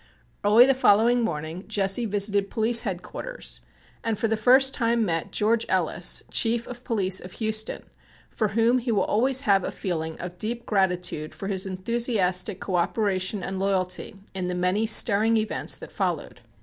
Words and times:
Early 0.43 0.65
the 0.65 0.73
following 0.73 1.21
morning 1.21 1.65
Jesse 1.67 2.07
visited 2.07 2.49
Police 2.49 2.81
Head 2.81 3.03
quarters 3.03 3.61
and 4.03 4.17
for 4.17 4.27
the 4.27 4.35
first 4.35 4.73
time 4.73 5.05
met 5.05 5.31
George 5.31 5.63
Ellis, 5.69 6.23
Chief 6.31 6.65
of 6.65 6.83
Police 6.83 7.19
of 7.19 7.33
Houston, 7.33 7.83
for 8.31 8.47
whom 8.47 8.79
he 8.79 8.91
will 8.91 9.03
always 9.03 9.41
have 9.41 9.63
a 9.63 9.69
feeling 9.69 10.19
of 10.19 10.39
deep 10.39 10.65
gratitude 10.65 11.35
for 11.35 11.47
his 11.49 11.67
enthusiastic 11.67 12.59
cooperation 12.59 13.43
and 13.43 13.59
loyalty 13.59 14.15
in 14.33 14.47
the 14.47 14.55
many 14.55 14.87
stirring 14.87 15.37
events 15.37 15.75
that 15.75 15.91
followed. 15.91 16.41